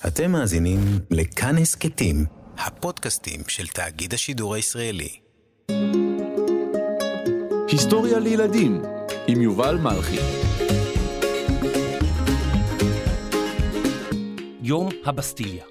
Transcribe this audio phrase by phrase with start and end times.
[0.00, 0.78] אתם מאזינים
[1.10, 2.24] לכאן הסכתים,
[2.58, 5.08] הפודקאסטים של תאגיד השידור הישראלי.
[7.68, 8.82] היסטוריה לילדים
[9.26, 10.16] עם יובל מלכי.
[14.62, 15.64] יום הבסטיליה.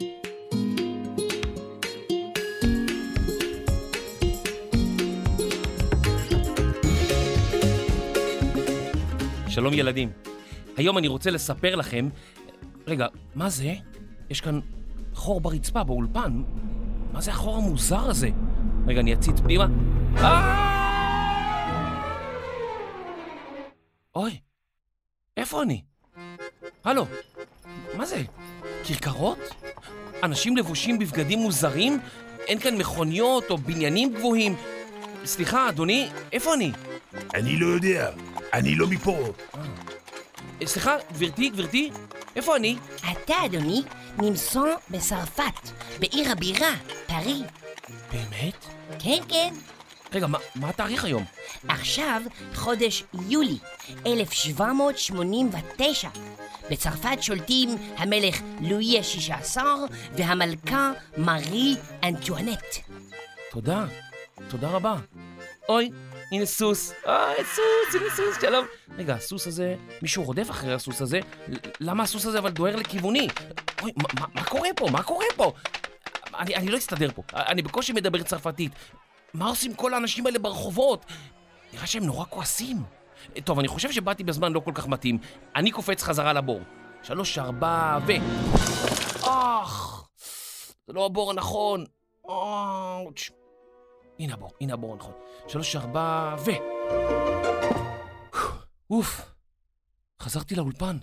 [9.49, 10.11] שלום ילדים.
[10.77, 12.09] היום אני רוצה לספר לכם...
[12.87, 13.73] רגע, מה זה?
[14.33, 14.59] יש כאן
[15.13, 16.43] חור ברצפה, באולפן.
[17.11, 18.29] מה זה החור המוזר הזה?
[18.87, 19.67] רגע, אני אציץ פנימה.
[20.17, 20.73] אה!
[24.15, 24.39] אוי,
[25.37, 25.81] איפה אני?
[26.83, 27.05] הלו,
[27.97, 28.23] מה זה?
[28.83, 29.39] כרכרות?
[30.23, 31.99] אנשים לבושים בבגדים מוזרים?
[32.47, 34.55] אין כאן מכוניות או בניינים גבוהים?
[35.25, 36.71] סליחה, אדוני, איפה אני?
[37.33, 38.11] אני לא יודע,
[38.53, 39.17] אני לא מפה.
[40.61, 41.91] אה, סליחה, גברתי, גברתי,
[42.35, 42.77] איפה אני?
[43.11, 43.83] אתה, אדוני,
[44.17, 46.71] נמסור בצרפת, בעיר הבירה,
[47.07, 47.41] פארי.
[48.11, 48.65] באמת?
[48.99, 49.53] כן, כן.
[50.13, 51.25] רגע, מה, מה התאריך היום?
[51.67, 52.21] עכשיו
[52.55, 53.57] חודש יולי
[54.05, 56.09] 1789.
[56.71, 59.57] בצרפת שולטים המלך לואי ה-16
[60.17, 62.63] והמלכה מארי אנטואנט.
[63.51, 63.85] תודה,
[64.49, 64.95] תודה רבה.
[65.69, 65.91] אוי,
[66.31, 66.93] הנה סוס.
[67.05, 68.65] אוי, סוס, הנה סוס, שלום.
[68.97, 71.19] רגע, הסוס הזה, מישהו רודף אחרי הסוס הזה?
[71.79, 73.27] למה הסוס הזה אבל דוהר לכיווני?
[73.83, 74.87] אוי, מה, מה, קורה פה?
[74.91, 75.53] מה קורה פה?
[76.39, 78.71] אני, אני לא אסתדר פה, אני בקושי מדבר צרפתית.
[79.33, 81.05] מה עושים כל האנשים האלה ברחובות?
[81.73, 82.83] נראה שהם נורא כועסים.
[83.43, 85.17] טוב, אני חושב שבאתי בזמן לא כל כך מתאים.
[85.55, 86.61] אני קופץ חזרה לבור.
[87.03, 88.11] שלוש, ארבע, ו...
[89.21, 90.03] אך!
[90.87, 91.85] זה לא הבור הנכון.
[92.23, 93.29] אוץ'.
[94.19, 95.13] הנה הבור, הנה הבור הנכון.
[95.47, 96.51] שלוש, ארבע, ו...
[98.89, 99.21] אוף,
[100.21, 100.97] חזרתי לאולפן.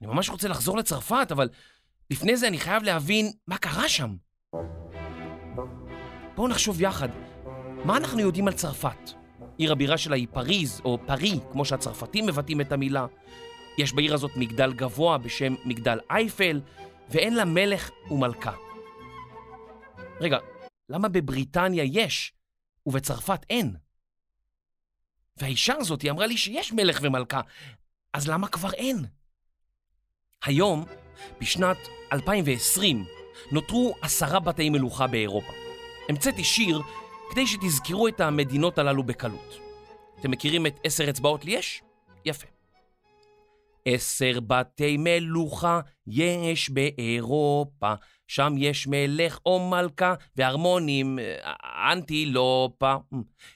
[0.00, 1.48] אני ממש רוצה לחזור לצרפת, אבל
[2.10, 4.16] לפני זה אני חייב להבין מה קרה שם.
[6.34, 7.08] בואו נחשוב יחד,
[7.84, 9.10] מה אנחנו יודעים על צרפת?
[9.58, 13.06] עיר הבירה שלה היא פריז, או פארי, כמו שהצרפתים מבטאים את המילה.
[13.78, 16.60] יש בעיר הזאת מגדל גבוה בשם מגדל אייפל,
[17.08, 18.52] ואין לה מלך ומלכה.
[20.20, 20.38] רגע,
[20.88, 22.32] למה בבריטניה יש
[22.86, 23.76] ובצרפת אין?
[25.36, 27.40] והאישה הזאת, היא אמרה לי שיש מלך ומלכה,
[28.12, 29.04] אז למה כבר אין?
[30.44, 30.84] היום,
[31.40, 31.76] בשנת
[32.12, 33.04] 2020,
[33.52, 35.52] נותרו עשרה בתי מלוכה באירופה.
[36.08, 36.80] המצאתי שיר
[37.30, 39.58] כדי שתזכרו את המדינות הללו בקלות.
[40.20, 41.82] אתם מכירים את עשר אצבעות לי יש?
[42.24, 42.46] יפה.
[43.84, 47.94] עשר בתי מלוכה יש באירופה,
[48.28, 51.18] שם יש מלך או מלכה והרמונים
[51.92, 52.94] אנטילופה.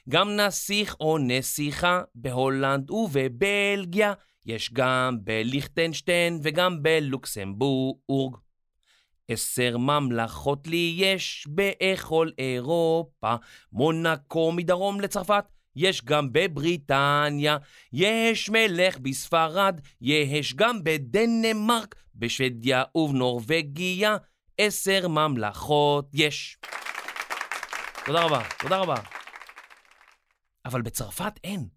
[0.09, 4.13] גם נסיך או נסיכה בהולנד ובבלגיה,
[4.45, 8.37] יש גם בליכטנשטיין וגם בלוקסמבורג.
[9.27, 13.35] עשר ממלכות לי יש בכל אירופה,
[13.71, 15.45] מונקו מדרום לצרפת,
[15.75, 17.57] יש גם בבריטניה,
[17.93, 24.17] יש מלך בספרד, יש גם בדנמרק, בשוודיה ובנורבגיה,
[24.57, 26.57] עשר ממלכות יש.
[28.05, 28.95] תודה רבה, תודה רבה.
[30.65, 31.74] אבל בצרפת אין.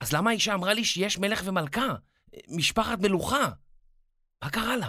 [0.00, 1.94] אז למה האישה אמרה לי שיש מלך ומלכה?
[2.48, 3.48] משפחת מלוכה.
[4.44, 4.88] מה קרה לה?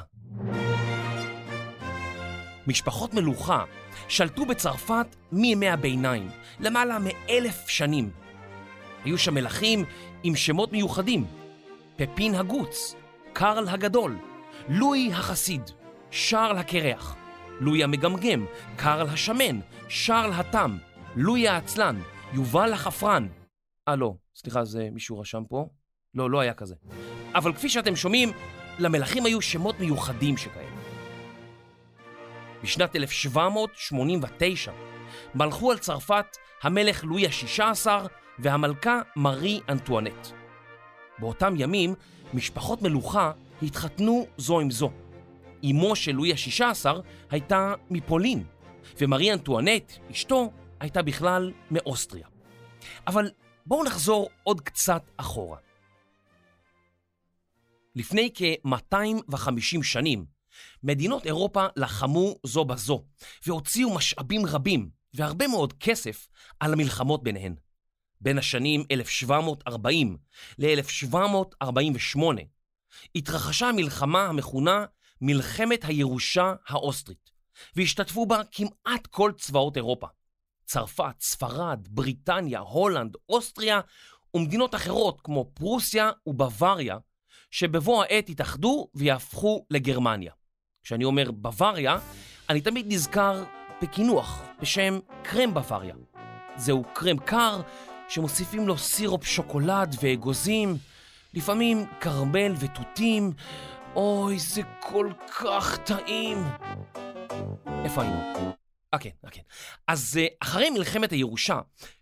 [2.68, 3.64] משפחות מלוכה
[4.08, 6.30] שלטו בצרפת מימי הביניים,
[6.60, 8.12] למעלה מאלף שנים.
[9.06, 9.86] היו שם מלכים
[10.24, 11.26] עם שמות מיוחדים,
[11.96, 12.96] פפין הגוץ,
[13.34, 14.18] קרל הגדול,
[14.70, 15.62] לואי החסיד,
[16.12, 17.16] שרל הקרח,
[17.60, 18.46] לואי המגמגם,
[18.76, 20.78] קרל השמן, שרל התם,
[21.16, 22.02] לואי העצלן,
[22.34, 23.28] יובל החפרן.
[23.91, 25.68] אה, לא, סליחה, זה מישהו רשם פה?
[26.13, 26.75] לא, לא היה כזה.
[27.35, 28.29] אבל כפי שאתם שומעים,
[28.79, 30.72] למלכים היו שמות מיוחדים שכאלה.
[32.63, 34.72] בשנת 1789
[35.35, 36.25] מלכו על צרפת
[36.62, 37.88] המלך לואי ה-16
[38.40, 40.28] והמלכה מארי אנטואנט.
[41.19, 41.96] באותם ימים
[42.34, 43.31] משפחות מלוכה
[43.62, 44.91] התחתנו זו עם זו.
[45.72, 46.90] אמו של לואי ה-16
[47.29, 48.44] הייתה מפולין,
[49.02, 52.28] ומארי אנטואנט, אשתו, הייתה בכלל מאוסטריה.
[53.08, 53.32] אבל
[53.66, 55.58] בואו נחזור עוד קצת אחורה.
[57.96, 60.25] לפני כ-250 שנים,
[60.84, 63.03] מדינות אירופה לחמו זו בזו,
[63.47, 66.28] והוציאו משאבים רבים והרבה מאוד כסף
[66.59, 67.55] על המלחמות ביניהן.
[68.22, 70.17] בין השנים 1740
[70.58, 72.19] ל-1748
[73.16, 74.85] התרחשה המלחמה המכונה
[75.22, 77.31] מלחמת הירושה האוסטרית,
[77.75, 80.08] והשתתפו בה כמעט כל צבאות אירופה.
[80.72, 83.79] צרפת, ספרד, בריטניה, הולנד, אוסטריה
[84.34, 86.97] ומדינות אחרות כמו פרוסיה ובוואריה,
[87.52, 90.32] שבבוא העת התאחדו ויהפכו לגרמניה.
[90.84, 91.97] כשאני אומר בוואריה,
[92.50, 93.44] אני תמיד נזכר
[93.82, 95.96] בקינוח בשם קרם בוואריה.
[96.56, 97.62] זהו קרם קר
[98.09, 100.78] שמוסיפים לו סירופ שוקולד ואגוזים,
[101.34, 103.32] לפעמים קרמל ותותים.
[103.96, 106.44] אוי, זה כל כך טעים.
[107.84, 108.60] איפה היינו?
[108.93, 109.41] אה, כן, אה, כן.
[109.88, 111.59] אז אה, אחרי מלחמת הירושה,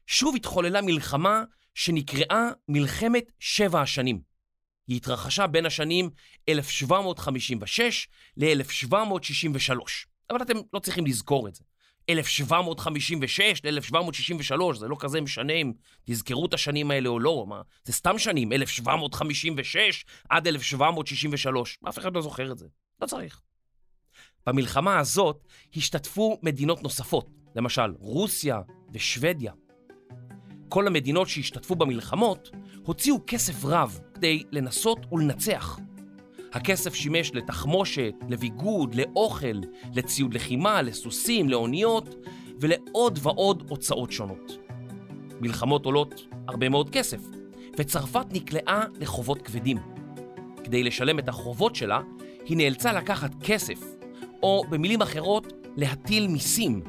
[0.08, 1.44] שוב התחוללה מלחמה
[1.76, 4.22] שנקראה מלחמת שבע השנים.
[4.88, 6.10] היא התרחשה בין השנים
[6.50, 8.08] 1756
[8.38, 9.74] ל-1763.
[10.30, 11.64] אבל אתם לא צריכים לזכור את זה.
[12.10, 15.74] 1756 ל-1763, זה לא כזה משנה אם
[16.06, 22.16] תזכרו את השנים האלה או לא, מה, זה סתם שנים, 1756 עד 1763, אף אחד
[22.16, 22.66] לא זוכר את זה,
[23.02, 23.42] לא צריך.
[24.50, 25.44] במלחמה הזאת
[25.76, 28.62] השתתפו מדינות נוספות, למשל רוסיה
[28.94, 29.54] ושוודיה.
[30.70, 32.50] כל המדינות שהשתתפו במלחמות
[32.86, 35.80] הוציאו כסף רב כדי לנסות ולנצח.
[36.54, 39.62] הכסף שימש לתחמושת, לביגוד, לאוכל,
[39.94, 42.16] לציוד לחימה, לסוסים, לאוניות
[42.60, 44.58] ולעוד ועוד הוצאות שונות.
[45.42, 47.22] מלחמות עולות הרבה מאוד כסף,
[47.78, 49.78] וצרפת נקלעה לחובות כבדים.
[50.64, 52.02] כדי לשלם את החובות שלה,
[52.46, 53.99] היא נאלצה לקחת כסף,
[54.44, 56.82] או במילים אחרות, להטיל מיסים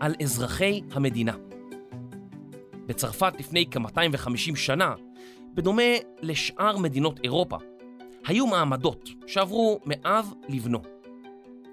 [0.00, 1.32] על אזרחי המדינה.
[2.86, 4.94] בצרפת לפני כ-250 שנה,
[5.54, 5.82] בדומה
[6.22, 7.56] לשאר מדינות אירופה,
[8.26, 10.78] היו מעמדות שעברו מאב לבנו.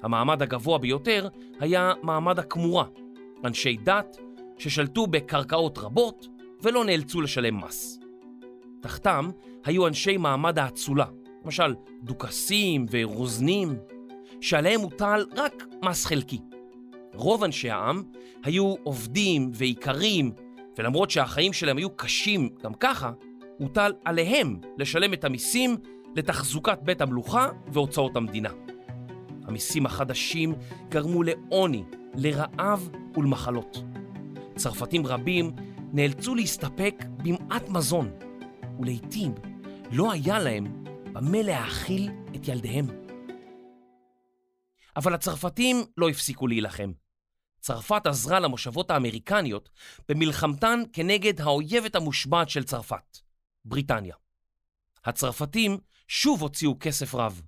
[0.01, 1.27] המעמד הגבוה ביותר
[1.59, 2.85] היה מעמד הכמורה,
[3.45, 4.17] אנשי דת
[4.57, 6.27] ששלטו בקרקעות רבות
[6.61, 7.99] ולא נאלצו לשלם מס.
[8.81, 9.29] תחתם
[9.65, 11.05] היו אנשי מעמד האצולה,
[11.45, 13.75] למשל דוכסים ורוזנים,
[14.41, 16.39] שעליהם הוטל רק מס חלקי.
[17.13, 18.03] רוב אנשי העם
[18.43, 20.31] היו עובדים ואיכרים,
[20.77, 23.11] ולמרות שהחיים שלהם היו קשים גם ככה,
[23.57, 25.77] הוטל עליהם לשלם את המיסים
[26.15, 28.49] לתחזוקת בית המלוכה והוצאות המדינה.
[29.43, 30.53] המיסים החדשים
[30.89, 31.83] גרמו לעוני,
[32.15, 33.83] לרעב ולמחלות.
[34.55, 35.51] צרפתים רבים
[35.93, 38.11] נאלצו להסתפק במעט מזון,
[38.79, 39.31] ולעיתים
[39.91, 40.83] לא היה להם
[41.13, 43.08] במה להאכיל את ילדיהם.
[44.99, 46.91] אבל הצרפתים לא הפסיקו להילחם.
[47.59, 49.69] צרפת עזרה למושבות האמריקניות
[50.09, 53.17] במלחמתן כנגד האויבת המושבעת של צרפת,
[53.65, 54.15] בריטניה.
[55.05, 57.41] הצרפתים שוב הוציאו כסף רב,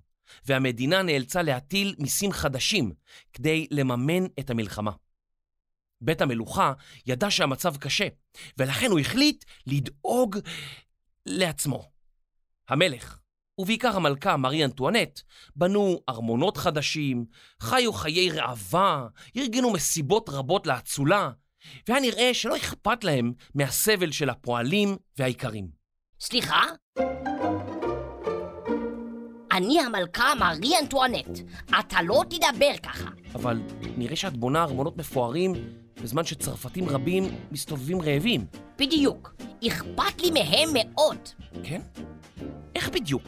[0.46, 2.92] והמדינה נאלצה להטיל מיסים חדשים
[3.32, 4.92] כדי לממן את המלחמה.
[6.00, 6.72] בית המלוכה
[7.06, 8.08] ידע שהמצב קשה,
[8.58, 10.38] ולכן הוא החליט לדאוג
[11.26, 11.90] לעצמו.
[12.68, 13.18] המלך,
[13.58, 15.20] ובעיקר המלכה מארי אנטואנט,
[15.56, 17.24] בנו ארמונות חדשים,
[17.60, 19.06] חיו חיי ראווה,
[19.36, 21.30] ארגנו מסיבות רבות לאצולה,
[21.88, 25.68] והיה נראה שלא אכפת להם מהסבל של הפועלים והאיכרים.
[26.20, 26.62] סליחה?
[29.52, 31.38] אני המלכה מארי אנטואנט.
[31.80, 33.10] אתה לא תדבר ככה.
[33.34, 33.60] אבל
[33.96, 35.52] נראה שאת בונה ארמונות מפוארים
[36.02, 38.46] בזמן שצרפתים רבים מסתובבים רעבים.
[38.78, 39.34] בדיוק.
[39.66, 41.18] אכפת לי מהם מאוד.
[41.64, 41.80] כן?
[42.92, 43.22] בדיוק?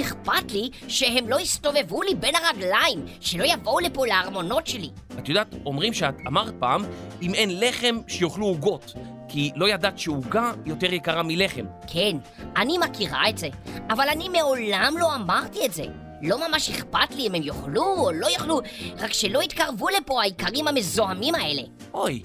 [0.00, 4.90] אכפת לי שהם לא יסתובבו לי בין הרגליים, שלא יבואו לפה לארמונות שלי.
[5.18, 6.84] את יודעת, אומרים שאת אמרת פעם,
[7.22, 8.94] אם אין לחם, שיאכלו עוגות.
[9.28, 11.64] כי לא ידעת שעוגה יותר יקרה מלחם.
[11.86, 12.16] כן,
[12.56, 13.48] אני מכירה את זה,
[13.90, 15.84] אבל אני מעולם לא אמרתי את זה.
[16.22, 18.60] לא ממש אכפת לי אם הם יאכלו או לא יאכלו,
[18.98, 21.62] רק שלא יתקרבו לפה האיכרים המזוהמים האלה.
[21.94, 22.22] אוי,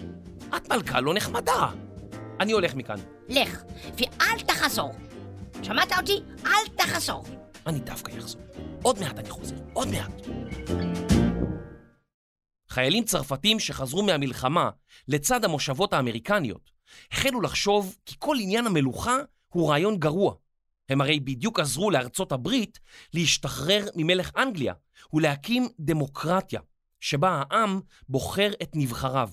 [0.55, 1.67] את מלכה לא נחמדה.
[2.39, 2.97] אני הולך מכאן.
[3.29, 3.63] לך,
[3.97, 4.91] ואל תחזור.
[5.65, 6.19] שמעת אותי?
[6.45, 7.25] אל תחזור.
[7.67, 8.41] אני דווקא אחזור.
[8.83, 10.11] עוד מעט אני חוזר, עוד מעט.
[12.69, 14.69] חיילים צרפתים שחזרו מהמלחמה
[15.07, 16.71] לצד המושבות האמריקניות
[17.11, 19.15] החלו לחשוב כי כל עניין המלוכה
[19.47, 20.33] הוא רעיון גרוע.
[20.89, 22.79] הם הרי בדיוק עזרו לארצות הברית
[23.13, 24.73] להשתחרר ממלך אנגליה
[25.13, 26.61] ולהקים דמוקרטיה,
[26.99, 29.29] שבה העם בוחר את נבחריו.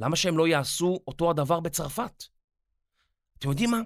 [0.00, 2.24] למה שהם לא יעשו אותו הדבר בצרפת?
[3.38, 3.80] אתם יודעים מה?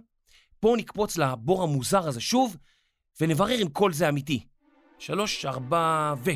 [0.63, 2.57] בואו נקפוץ לבור המוזר הזה שוב,
[3.21, 4.47] ונברר אם כל זה אמיתי.
[4.99, 6.31] שלוש, ארבע ו...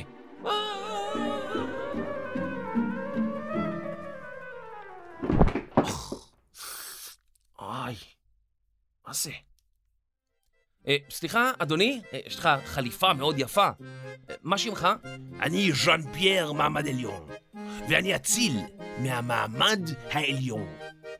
[7.60, 7.96] איי,
[9.06, 9.30] מה זה?
[10.86, 13.68] אה, סליחה, אדוני, אה, יש לך חליפה מאוד יפה.
[14.30, 14.88] אה, מה שמך?
[15.40, 17.28] אני ז'אן פייר מעמד עליון,
[17.88, 18.60] ואני אציל
[18.98, 19.80] מהמעמד
[20.10, 20.68] העליון.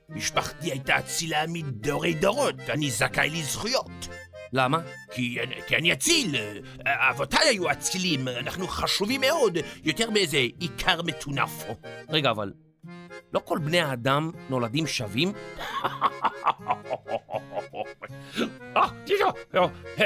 [0.08, 4.08] משפחתי הייתה אצילה מדורי דורות, אני זכאי לזכויות.
[4.52, 4.78] למה?
[5.10, 6.34] כי, כי אני אציל,
[6.86, 11.64] אבותיי היו אצילים, אנחנו חשובים מאוד, יותר מאיזה עיקר מטונף.
[12.08, 12.52] רגע, אבל
[13.32, 15.32] לא כל בני האדם נולדים שווים?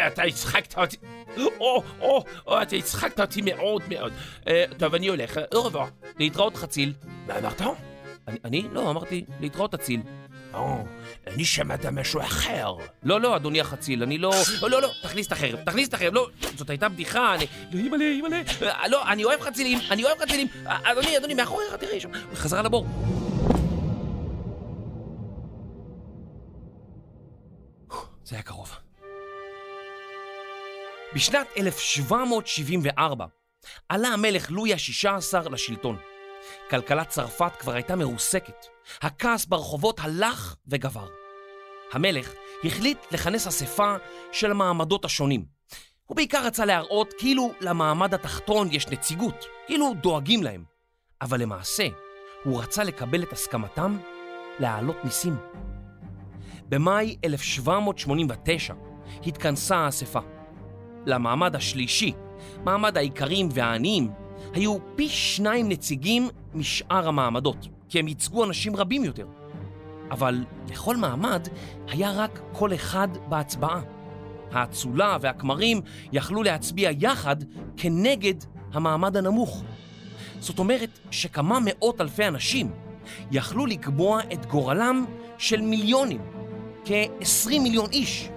[0.06, 0.96] אתה הצחקת אותי.
[1.60, 4.12] או, אתה הצחקת אותי מאוד מאוד.
[4.48, 5.38] אה, טוב, אני הולך.
[5.38, 6.08] אה, revoir.
[6.18, 6.92] להתראות חציל.
[7.26, 7.62] מה אמרת?
[8.28, 8.68] אני, אני?
[8.72, 10.00] לא, אמרתי להתראות אציל.
[10.54, 10.84] או,
[11.26, 12.74] אני שמעת משהו אחר.
[13.02, 14.32] לא, לא, אדוני החציל, אני לא...
[14.62, 17.46] לא, לא, לא, תכניס את החרב, תכניס את החרב, לא, זאת הייתה בדיחה, אני...
[17.72, 18.42] לא, אימא'לה, אימא'לה.
[18.62, 20.46] אה, לא, אני אוהב חצילים, אני אוהב חצילים.
[20.66, 22.10] אה, אדוני, אדוני, מאחוריך, תראה שם.
[22.34, 22.86] חזרה לבור.
[28.24, 28.76] זה היה קרוב.
[31.14, 33.26] בשנת 1774
[33.88, 35.96] עלה המלך לואי ה-16 לשלטון.
[36.70, 38.66] כלכלת צרפת כבר הייתה מרוסקת.
[39.02, 41.06] הכעס ברחובות הלך וגבר.
[41.92, 42.32] המלך
[42.64, 43.94] החליט לכנס אספה
[44.32, 45.44] של המעמדות השונים.
[46.06, 50.64] הוא בעיקר רצה להראות כאילו למעמד התחתון יש נציגות, כאילו דואגים להם.
[51.22, 51.88] אבל למעשה,
[52.44, 53.98] הוא רצה לקבל את הסכמתם
[54.58, 55.36] להעלות מיסים.
[56.68, 58.74] במאי 1789
[59.26, 60.20] התכנסה האספה.
[61.06, 62.12] למעמד השלישי,
[62.64, 64.10] מעמד האיכרים והעניים,
[64.52, 69.26] היו פי שניים נציגים משאר המעמדות, כי הם ייצגו אנשים רבים יותר.
[70.10, 71.48] אבל לכל מעמד
[71.88, 73.80] היה רק קול אחד בהצבעה.
[74.52, 75.80] האצולה והכמרים
[76.12, 77.36] יכלו להצביע יחד
[77.76, 78.34] כנגד
[78.72, 79.62] המעמד הנמוך.
[80.40, 82.70] זאת אומרת שכמה מאות אלפי אנשים
[83.30, 85.04] יכלו לקבוע את גורלם
[85.38, 86.20] של מיליונים,
[86.84, 88.28] כ-20 מיליון איש.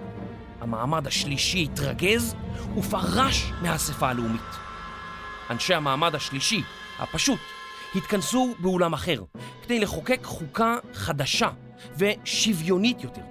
[0.60, 2.34] המעמד השלישי התרגז
[2.76, 4.63] ופרש מהאספה הלאומית.
[5.50, 6.62] אנשי המעמד השלישי,
[6.98, 7.40] הפשוט,
[7.94, 9.22] התכנסו באולם אחר
[9.62, 11.48] כדי לחוקק חוקה חדשה
[11.98, 13.22] ושוויונית יותר.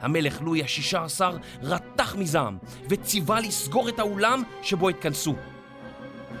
[0.00, 1.20] המלך לואי ה-16
[1.62, 2.58] רתח מזעם
[2.90, 5.34] וציווה לסגור את האולם שבו התכנסו.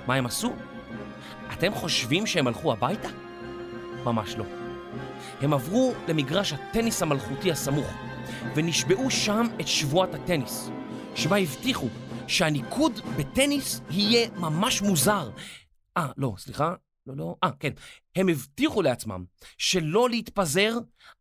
[0.06, 0.52] מה הם עשו?
[1.52, 3.08] אתם חושבים שהם הלכו הביתה?
[4.04, 4.44] ממש לא.
[5.40, 7.86] הם עברו למגרש הטניס המלכותי הסמוך
[8.54, 10.70] ונשבעו שם את שבועת הטניס,
[11.14, 11.88] שבה הבטיחו
[12.28, 15.30] שהניקוד בטניס יהיה ממש מוזר.
[15.96, 16.74] אה, לא, סליחה,
[17.06, 17.72] לא, לא, אה, כן.
[18.16, 19.24] הם הבטיחו לעצמם
[19.58, 20.72] שלא להתפזר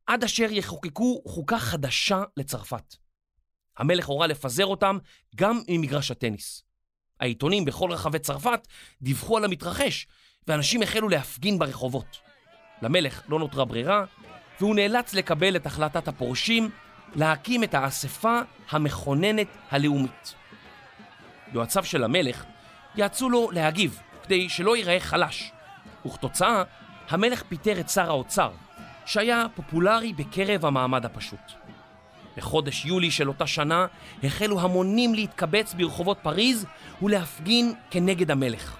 [0.06, 2.96] עד אשר יחוקקו חוקה חדשה לצרפת.
[3.78, 4.98] המלך הורה לפזר אותם
[5.36, 6.64] גם ממגרש הטניס.
[7.20, 8.68] העיתונים בכל רחבי צרפת
[9.02, 10.08] דיווחו על המתרחש,
[10.48, 12.18] ואנשים החלו להפגין ברחובות.
[12.82, 14.06] למלך לא נותרה ברירה,
[14.60, 16.70] והוא נאלץ לקבל את החלטת הפורשים
[17.16, 20.36] להקים את האספה המכוננת הלאומית.
[21.54, 22.46] יועציו של המלך
[22.96, 25.51] יעצו לו להגיב כדי שלא ייראה חלש,
[26.06, 26.63] וכתוצאה
[27.10, 28.51] המלך פיטר את שר האוצר,
[29.06, 31.51] שהיה פופולרי בקרב המעמד הפשוט.
[32.38, 33.86] בחודש יולי של אותה שנה
[34.24, 36.66] החלו המונים להתקבץ ברחובות פריז
[37.01, 38.77] ולהפגין כנגד המלך.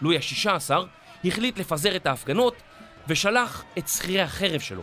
[0.00, 0.74] לואי ה-16
[1.24, 2.54] החליט לפזר את ההפגנות
[3.08, 4.82] ושלח את שכירי החרב שלו,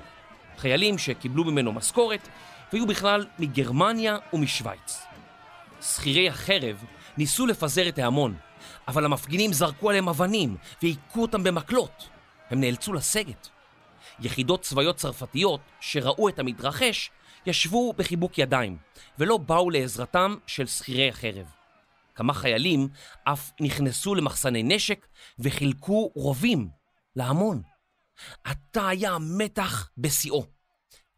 [0.58, 2.28] חיילים שקיבלו ממנו משכורת
[2.74, 5.11] והיו בכלל מגרמניה ומשוויץ.
[5.82, 6.84] שכירי החרב
[7.18, 8.38] ניסו לפזר את ההמון,
[8.88, 12.10] אבל המפגינים זרקו עליהם אבנים והיכו אותם במקלות.
[12.50, 13.50] הם נאלצו לסגת.
[14.20, 17.12] יחידות צבאיות צרפתיות שראו את המתרחש
[17.46, 18.78] ישבו בחיבוק ידיים
[19.20, 21.46] ולא באו לעזרתם של שכירי החרב.
[22.16, 22.88] כמה חיילים
[23.24, 25.08] אף נכנסו למחסני נשק
[25.40, 26.70] וחילקו רובים
[27.16, 27.62] להמון.
[28.44, 30.61] עתה היה המתח בשיאו.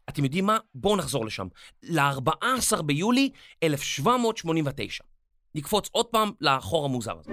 [0.08, 0.58] אתם יודעים מה?
[0.74, 1.46] בואו נחזור לשם.
[1.82, 3.30] ל-14 ביולי
[3.62, 5.04] 1789.
[5.54, 7.32] נקפוץ עוד פעם לחור המוזר הזה.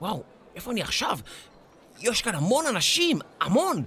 [0.00, 0.22] וואו,
[0.54, 1.18] איפה אני עכשיו?
[2.00, 3.84] יש כאן המון אנשים, המון!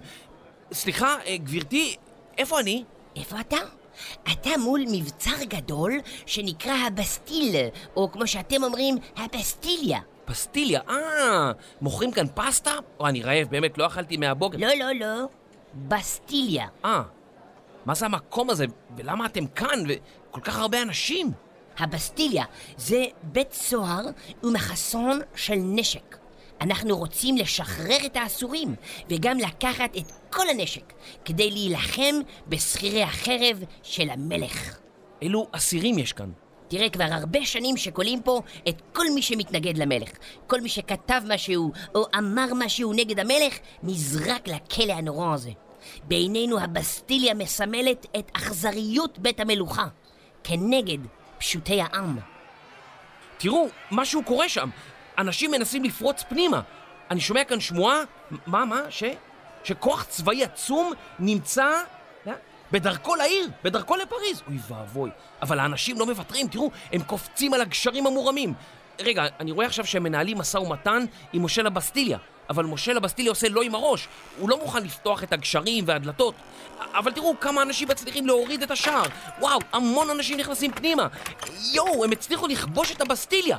[0.73, 1.95] סליחה, אה, גברתי,
[2.37, 2.83] איפה אני?
[3.15, 3.57] איפה אתה?
[4.31, 5.91] אתה מול מבצר גדול
[6.25, 7.55] שנקרא הבסטיל,
[7.95, 9.99] או כמו שאתם אומרים, הבסטיליה.
[10.27, 12.71] פסטיליה, אה, מוכרים כאן פסטה?
[12.99, 14.57] או, אני רעב, באמת, לא אכלתי מהבוקר.
[14.57, 15.25] לא, לא, לא.
[15.87, 16.67] בסטיליה.
[16.85, 17.01] אה,
[17.85, 18.65] מה זה המקום הזה?
[18.97, 19.83] ולמה אתם כאן?
[19.87, 21.31] וכל כך הרבה אנשים?
[21.77, 22.45] הבסטיליה
[22.77, 24.05] זה בית סוהר
[24.43, 26.17] ומחסון של נשק.
[26.61, 28.75] אנחנו רוצים לשחרר את האסורים
[29.09, 30.93] וגם לקחת את כל הנשק
[31.25, 32.15] כדי להילחם
[32.47, 34.77] בשכירי החרב של המלך.
[35.21, 36.31] אילו אסירים יש כאן?
[36.67, 40.09] תראה, כבר הרבה שנים שכולאים פה את כל מי שמתנגד למלך.
[40.47, 45.51] כל מי שכתב משהו או אמר משהו נגד המלך, נזרק לכלא הנורא הזה.
[46.03, 49.85] בעינינו הבסטיליה מסמלת את אכזריות בית המלוכה,
[50.43, 50.97] כנגד
[51.37, 52.17] פשוטי העם.
[53.37, 54.69] תראו, משהו קורה שם.
[55.17, 56.61] אנשים מנסים לפרוץ פנימה.
[57.11, 57.97] אני שומע כאן שמועה,
[58.47, 59.03] מה, מה, ש...
[59.63, 61.81] שכוח צבאי עצום נמצא
[62.71, 64.41] בדרכו לעיר, בדרכו לפריז.
[64.47, 65.09] אוי ואבוי.
[65.41, 68.53] אבל האנשים לא מוותרים, תראו, הם קופצים על הגשרים המורמים.
[68.99, 72.17] רגע, אני רואה עכשיו שהם מנהלים משא ומתן עם מושל הבסטיליה,
[72.49, 74.07] אבל מושל הבסטיליה עושה לא עם הראש.
[74.39, 76.35] הוא לא מוכן לפתוח את הגשרים והדלתות.
[76.93, 79.03] אבל תראו כמה אנשים מצליחים להוריד את השער.
[79.39, 81.07] וואו, המון אנשים נכנסים פנימה.
[81.73, 83.57] יואו, הם הצליחו לכבוש את הבסטיליה.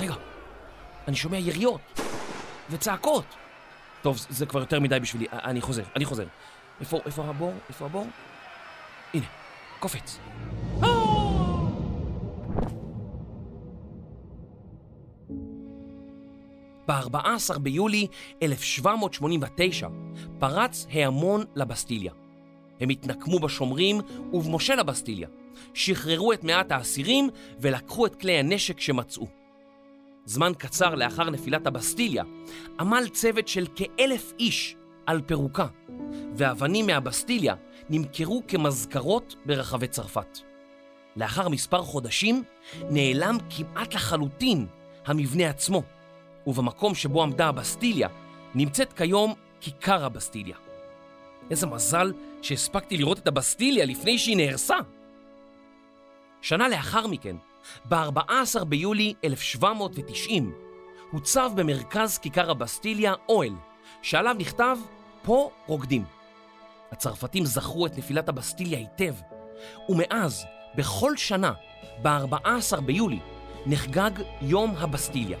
[0.00, 0.14] רגע,
[1.08, 1.80] אני שומע יריות
[2.70, 3.24] וצעקות.
[4.02, 5.26] טוב, זה כבר יותר מדי בשבילי.
[5.32, 6.24] אני חוזר, אני חוזר.
[6.80, 7.54] איפה, איפה הבור?
[7.68, 8.06] איפה הבור?
[9.80, 10.18] קופץ.
[16.88, 18.06] ב-14 ביולי
[18.42, 19.88] 1789
[20.38, 22.12] פרץ ההמון לבסטיליה.
[22.80, 24.00] הם התנקמו בשומרים
[24.32, 25.28] ובמושל הבסטיליה,
[25.74, 27.28] שחררו את מעט האסירים
[27.60, 29.26] ולקחו את כלי הנשק שמצאו.
[30.24, 32.24] זמן קצר לאחר נפילת הבסטיליה
[32.80, 35.66] עמל צוות של כאלף איש על פירוקה,
[36.36, 37.54] ואבנים מהבסטיליה
[37.90, 40.38] נמכרו כמזכרות ברחבי צרפת.
[41.16, 42.42] לאחר מספר חודשים
[42.90, 44.66] נעלם כמעט לחלוטין
[45.06, 45.82] המבנה עצמו,
[46.46, 48.08] ובמקום שבו עמדה הבסטיליה
[48.54, 50.56] נמצאת כיום כיכר הבסטיליה.
[51.50, 54.76] איזה מזל שהספקתי לראות את הבסטיליה לפני שהיא נהרסה.
[56.42, 57.36] שנה לאחר מכן,
[57.88, 60.52] ב-14 ביולי 1790,
[61.10, 63.52] הוצב במרכז כיכר הבסטיליה אוהל,
[64.02, 64.76] שעליו נכתב
[65.26, 66.04] פה רוקדים.
[66.92, 69.14] הצרפתים זכרו את נפילת הבסטיליה היטב,
[69.88, 71.52] ומאז, בכל שנה,
[72.02, 73.18] ב-14 ביולי,
[73.66, 74.10] נחגג
[74.42, 75.38] יום הבסטיליה.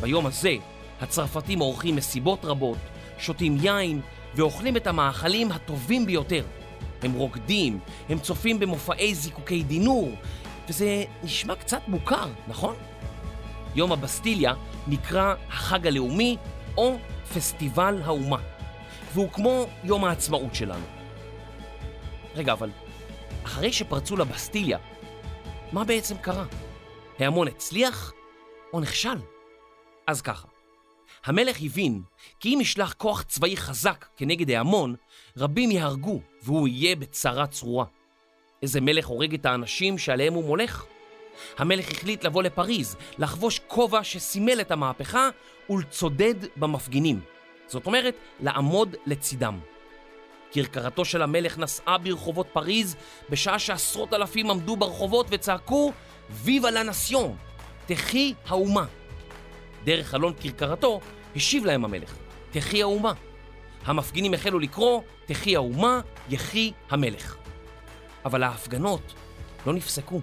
[0.00, 0.54] ביום הזה,
[1.00, 2.78] הצרפתים עורכים מסיבות רבות,
[3.18, 4.00] שותים יין
[4.34, 6.44] ואוכלים את המאכלים הטובים ביותר.
[7.02, 10.10] הם רוקדים, הם צופים במופעי זיקוקי דינור,
[10.68, 12.74] וזה נשמע קצת מוכר, נכון?
[13.74, 14.54] יום הבסטיליה
[14.86, 16.36] נקרא החג הלאומי
[16.76, 16.96] או
[17.34, 18.38] פסטיבל האומה,
[19.14, 20.86] והוא כמו יום העצמאות שלנו.
[22.34, 22.70] רגע, אבל
[23.44, 24.78] אחרי שפרצו לבסטיליה,
[25.72, 26.44] מה בעצם קרה?
[27.18, 28.12] ההמון הצליח
[28.72, 29.18] או נכשל?
[30.06, 30.48] אז ככה,
[31.24, 32.02] המלך הבין
[32.40, 34.94] כי אם ישלח כוח צבאי חזק כנגד ההמון,
[35.36, 37.84] רבים יהרגו והוא יהיה בצרה צרורה.
[38.62, 40.84] איזה מלך הורג את האנשים שעליהם הוא מולך?
[41.58, 45.28] המלך החליט לבוא לפריז, לחבוש כובע שסימל את המהפכה
[45.70, 47.20] ולצודד במפגינים.
[47.70, 49.58] זאת אומרת, לעמוד לצידם.
[50.52, 52.96] כרכרתו של המלך נסעה ברחובות פריז
[53.30, 55.92] בשעה שעשרות אלפים עמדו ברחובות וצעקו
[56.30, 57.36] ויבה לה נסיון,
[57.86, 58.84] תחי האומה.
[59.84, 61.00] דרך חלון כרכרתו
[61.36, 62.14] השיב להם המלך,
[62.50, 63.12] תחי האומה.
[63.84, 67.36] המפגינים החלו לקרוא, תחי האומה, יחי המלך.
[68.24, 69.14] אבל ההפגנות
[69.66, 70.20] לא נפסקו.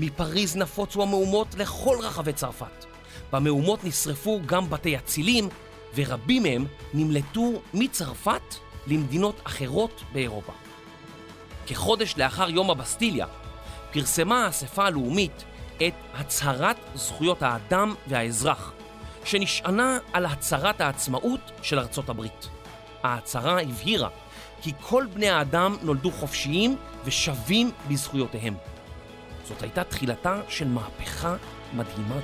[0.00, 2.84] מפריז נפוצו המהומות לכל רחבי צרפת.
[3.32, 5.48] במהומות נשרפו גם בתי אצילים,
[5.96, 8.54] ורבים מהם נמלטו מצרפת
[8.86, 10.52] למדינות אחרות באירופה.
[11.66, 13.26] כחודש לאחר יום הבסטיליה,
[13.92, 15.44] פרסמה האספה הלאומית
[15.76, 18.72] את הצהרת זכויות האדם והאזרח,
[19.24, 22.48] שנשענה על הצהרת העצמאות של ארצות הברית.
[23.02, 24.08] ההצהרה הבהירה
[24.62, 28.54] כי כל בני האדם נולדו חופשיים ושווים בזכויותיהם.
[29.44, 31.36] זאת הייתה תחילתה של מהפכה
[31.72, 32.16] מדהימה.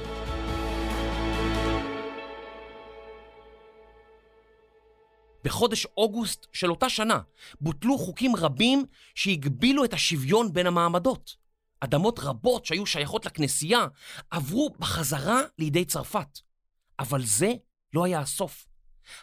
[5.44, 7.20] בחודש אוגוסט של אותה שנה
[7.60, 11.36] בוטלו חוקים רבים שהגבילו את השוויון בין המעמדות.
[11.80, 13.86] אדמות רבות שהיו שייכות לכנסייה
[14.30, 16.38] עברו בחזרה לידי צרפת.
[16.98, 17.52] אבל זה
[17.94, 18.66] לא היה הסוף.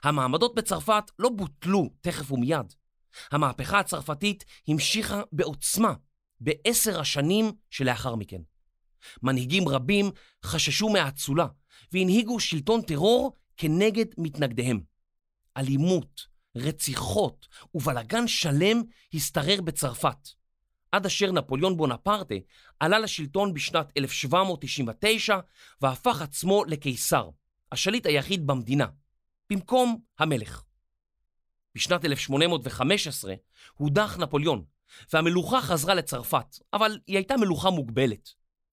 [0.04, 2.74] המעמדות בצרפת לא בוטלו תכף ומיד.
[3.32, 5.94] המהפכה הצרפתית המשיכה בעוצמה
[6.40, 8.42] בעשר השנים שלאחר מכן.
[9.24, 10.12] מנהיגים רבים
[10.46, 11.48] חששו מהאצולה
[11.92, 14.89] והנהיגו שלטון טרור כנגד מתנגדיהם.
[15.60, 16.22] אלימות,
[16.56, 18.82] רציחות ובלגן שלם
[19.14, 20.30] השתרר בצרפת,
[20.92, 22.36] עד אשר נפוליאון בונפרטה
[22.80, 25.40] עלה לשלטון בשנת 1799
[25.82, 27.30] והפך עצמו לקיסר,
[27.72, 28.88] השליט היחיד במדינה,
[29.50, 30.64] במקום המלך.
[31.76, 33.34] בשנת 1815
[33.74, 34.64] הודח נפוליאון,
[35.14, 38.30] והמלוכה חזרה לצרפת, אבל היא הייתה מלוכה מוגבלת.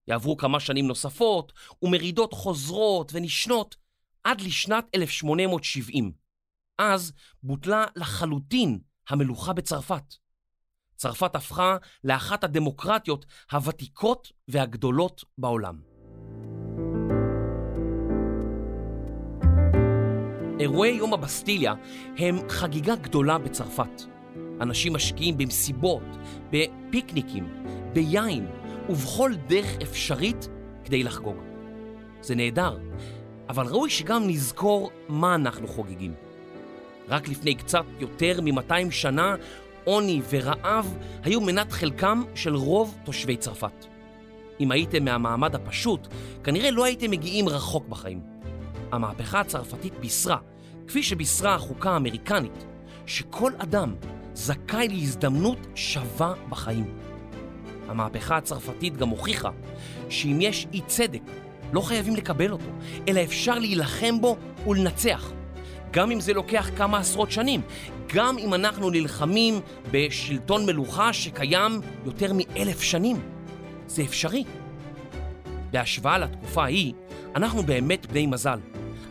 [0.09, 3.77] יעברו כמה שנים נוספות, ומרידות חוזרות ונשנות
[4.25, 6.26] עד לשנת 1870.
[6.79, 7.13] אז
[7.43, 10.15] בוטלה לחלוטין המלוכה בצרפת.
[10.97, 15.81] צרפת הפכה לאחת הדמוקרטיות הוותיקות והגדולות בעולם.
[20.61, 21.75] אירועי יום הבסטיליה
[22.19, 24.03] הם חגיגה גדולה בצרפת.
[24.61, 26.03] אנשים משקיעים במסיבות,
[26.51, 27.63] בפיקניקים,
[27.93, 28.47] ביין
[28.89, 30.49] ובכל דרך אפשרית
[30.85, 31.37] כדי לחגוג.
[32.21, 32.79] זה נהדר,
[33.49, 36.26] אבל ראוי שגם נזכור מה אנחנו חוגגים.
[37.09, 39.35] רק לפני קצת יותר מ-200 שנה,
[39.85, 43.87] עוני ורעב היו מנת חלקם של רוב תושבי צרפת.
[44.61, 46.09] אם הייתם מהמעמד הפשוט,
[46.45, 48.21] כנראה לא הייתם מגיעים רחוק בחיים.
[48.93, 50.37] המהפכה הצרפתית בישרה,
[50.89, 52.65] כפי שבישרה החוקה האמריקנית,
[53.07, 53.95] שכל אדם
[54.35, 56.99] זכאי להזדמנות שווה בחיים.
[57.89, 59.51] המהפכה הצרפתית גם הוכיחה
[60.09, 61.23] שאם יש אי צדק,
[61.73, 62.71] לא חייבים לקבל אותו,
[63.09, 65.33] אלא אפשר להילחם בו ולנצח.
[65.97, 67.61] גם אם זה לוקח כמה עשרות שנים,
[68.15, 73.17] גם אם אנחנו נלחמים בשלטון מלוכה שקיים יותר מאלף שנים.
[73.87, 74.45] זה אפשרי.
[75.71, 76.93] בהשוואה לתקופה ההיא,
[77.37, 78.59] אנחנו באמת בני מזל,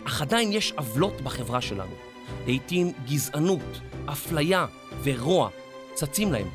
[0.08, 1.91] אך עדיין יש עוולות בחברה שלנו.
[2.48, 4.65] לעתים גזענות, אפליה
[5.04, 5.50] ורוע
[5.93, 6.48] צצים להם.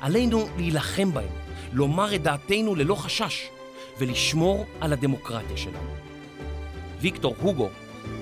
[0.00, 1.30] עלינו להילחם בהם,
[1.72, 3.48] לומר את דעתנו ללא חשש,
[3.98, 5.94] ולשמור על הדמוקרטיה שלנו.
[7.00, 7.70] ויקטור הוגו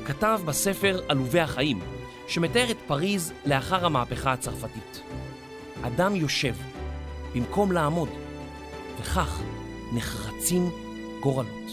[0.07, 1.81] כתב בספר עלובי החיים,
[2.29, 5.03] שמתאר את פריז לאחר המהפכה הצרפתית.
[5.83, 6.55] אדם יושב
[7.35, 8.09] במקום לעמוד,
[9.01, 9.43] וכך
[9.95, 10.71] נחרצים
[11.23, 11.71] גורלות.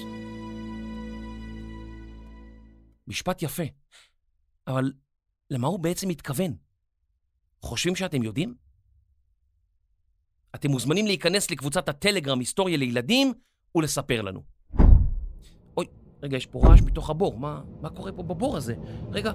[3.08, 3.64] משפט יפה,
[4.68, 4.94] אבל
[5.50, 6.56] למה הוא בעצם מתכוון?
[7.62, 8.56] חושבים שאתם יודעים?
[10.56, 13.34] אתם מוזמנים להיכנס לקבוצת הטלגרם היסטוריה לילדים
[13.76, 14.59] ולספר לנו.
[16.24, 18.76] רגע, יש פה רעש מתוך הבור, מה, מה קורה פה בבור הזה?
[19.12, 19.32] רגע,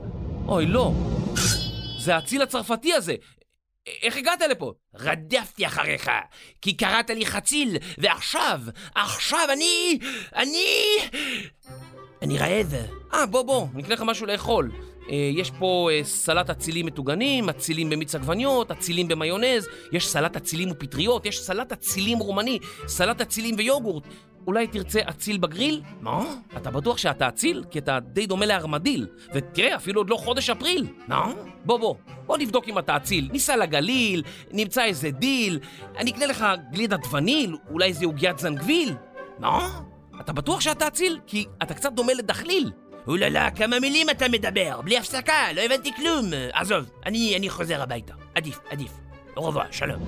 [0.47, 0.92] אוי, לא.
[1.99, 3.14] זה האציל הצרפתי הזה.
[4.03, 4.73] איך הגעת לפה?
[4.94, 6.11] רדפתי אחריך,
[6.62, 8.61] כי קראת לי חציל, ועכשיו,
[8.94, 9.99] עכשיו אני...
[10.37, 10.66] אני...
[12.23, 12.75] אני רעב.
[13.14, 14.73] אה, בוא, בוא, נקנה לך משהו לאכול.
[15.11, 20.70] אה, יש פה אה, סלט אצילים מטוגנים, אצילים במיץ עגבניות, אצילים במיונז, יש סלט אצילים
[20.70, 24.03] ופטריות, יש סלט אצילים רומני, סלט אצילים ויוגורט.
[24.46, 25.83] אולי תרצה אציל בגריל?
[26.00, 26.24] מה?
[26.57, 27.64] אתה בטוח שאתה אציל?
[27.70, 29.07] כי אתה די דומה לארמדיל.
[29.35, 30.87] ותראה, אפילו עוד לא חודש אפריל.
[31.09, 31.33] מה?
[31.64, 31.94] בוא, בוא,
[32.26, 33.28] בוא נבדוק אם אתה אציל.
[33.33, 35.59] ניסע לגליל, נמצא איזה דיל,
[35.96, 38.94] אני אקנה לך גלידת וניל, אולי איזה עוגיית זנגוויל.
[39.38, 39.80] מה?
[40.20, 41.20] אתה בטוח שאתה אציל?
[41.26, 42.70] כי אתה קצת דומה לדחליל.
[43.07, 46.26] oh là là, כמה מילים אתה מדבר, בלי הפסקה, לא הבנתי כלום.
[46.52, 48.14] עזוב, אני, אני חוזר הביתה.
[48.35, 48.90] עדיף, עדיף.
[49.37, 50.02] Au revoir, שלום.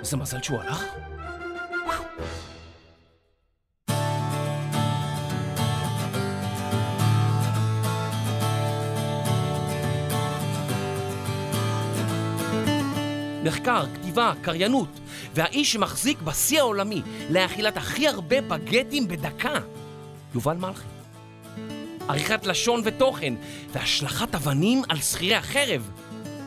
[0.00, 0.84] איזה מזל שהוא הלך.
[13.46, 14.88] מחקר, כתיבה, קריינות,
[15.34, 19.54] והאיש שמחזיק בשיא העולמי לאכילת הכי הרבה בגטים בדקה,
[20.34, 20.86] יובל מלכי.
[22.08, 23.34] עריכת לשון ותוכן,
[23.72, 25.90] והשלכת אבנים על שכירי החרב,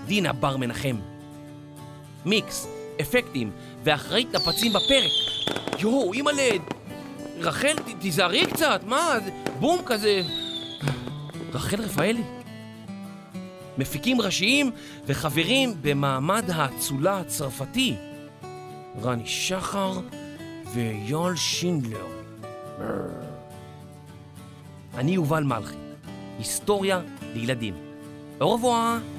[0.05, 0.95] דינה בר מנחם.
[2.25, 2.67] מיקס,
[3.01, 3.51] אפקטים,
[3.83, 5.11] ואחראית נפצים בפרק.
[5.79, 6.49] יואו, אימא'לה,
[7.39, 9.17] רחל, תיזהרי קצת, מה,
[9.59, 10.21] בום כזה.
[11.53, 12.38] רחל רפאלי.
[13.79, 14.71] מפיקים ראשיים
[15.05, 17.95] וחברים במעמד האצולה הצרפתי.
[19.01, 19.99] רני שחר
[20.73, 22.07] ויואל שינדלר.
[24.97, 25.75] אני יובל מלכי,
[26.37, 27.01] היסטוריה
[27.33, 27.73] לילדים.
[28.39, 29.18] au revoir.